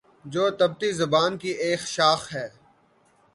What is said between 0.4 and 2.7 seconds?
تبتی زبان کی ایک شاخ ہے